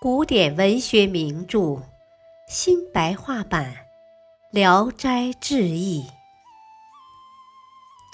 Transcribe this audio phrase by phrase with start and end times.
[0.00, 1.82] 古典文学名著
[2.46, 3.74] 新白话版
[4.52, 6.04] 《聊斋志异》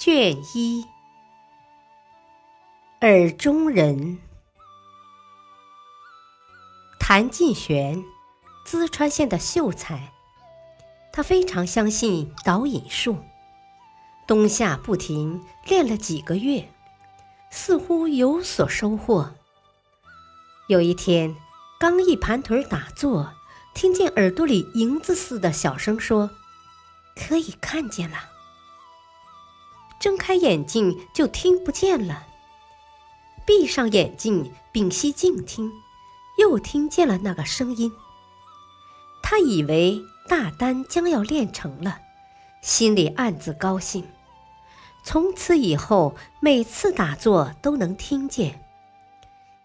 [0.03, 0.87] 卷一，
[3.03, 4.19] 耳中人。
[6.99, 8.03] 谭进玄，
[8.67, 10.11] 淄川县的秀才，
[11.13, 13.19] 他非常相信导引术，
[14.27, 16.67] 冬夏不停练了几个月，
[17.51, 19.35] 似乎有所收获。
[20.69, 21.37] 有一天。
[21.87, 23.35] 刚一盘腿打坐，
[23.75, 26.31] 听见耳朵里银子似的小声说
[27.15, 28.17] ：“可以看见了。”
[30.01, 32.27] 睁开眼睛就听不见了。
[33.45, 35.71] 闭上眼睛，屏息静听，
[36.39, 37.93] 又听见了那个声音。
[39.23, 41.99] 他以为大丹将要练成了，
[42.63, 44.09] 心里暗自高兴。
[45.05, 48.65] 从此以后，每次打坐都能听见，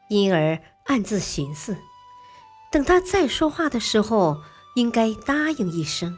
[0.10, 1.78] 因而暗自寻思。
[2.72, 4.42] 等他再说话的时候，
[4.76, 6.18] 应该答应一声，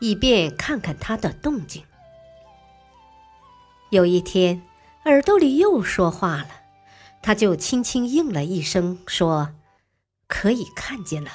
[0.00, 1.84] 以便看看他的动静。
[3.90, 4.62] 有一天，
[5.04, 6.48] 耳朵里又说话了，
[7.20, 9.50] 他就轻轻应了一声，说
[10.26, 11.30] ：“可以看见了。”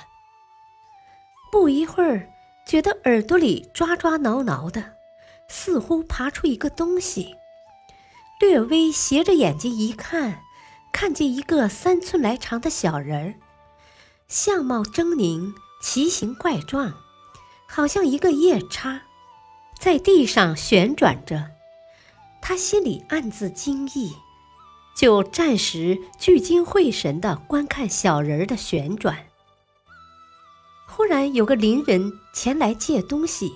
[1.51, 2.27] 不一会儿，
[2.65, 4.93] 觉得耳朵里抓抓挠挠的，
[5.47, 7.35] 似乎爬出一个东西。
[8.39, 10.41] 略微斜着眼睛一看，
[10.91, 13.33] 看见一个三寸来长的小人儿。
[14.27, 16.93] 相貌狰狞，奇形怪状，
[17.65, 19.03] 好像一个夜叉，
[19.79, 21.51] 在地上旋转着。
[22.41, 24.13] 他心里暗自惊异，
[24.97, 29.27] 就暂时聚精会神地观看小人的旋转。
[30.85, 33.53] 忽然有个邻人前来借东西，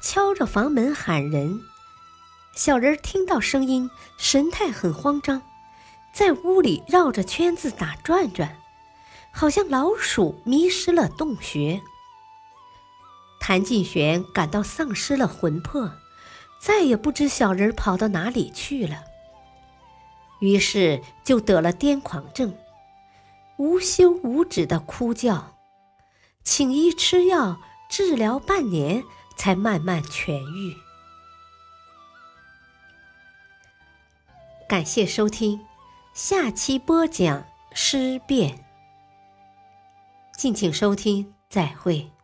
[0.00, 1.60] 敲着房门喊人。
[2.54, 5.42] 小人听到声音，神态很慌张，
[6.14, 8.56] 在屋里绕着圈子打转转。
[9.32, 11.80] 好像老鼠迷失了洞穴。
[13.40, 15.92] 谭进玄感到丧失了魂魄，
[16.60, 19.04] 再也不知小人跑到哪里去了。
[20.40, 22.56] 于是就得了癫狂症，
[23.56, 25.56] 无休无止的哭叫，
[26.42, 27.58] 请医吃药
[27.88, 29.02] 治疗半年，
[29.36, 30.76] 才慢慢痊愈。
[34.68, 35.64] 感谢收听，
[36.12, 38.67] 下期播讲尸变。
[40.38, 42.17] 敬请收听，再会。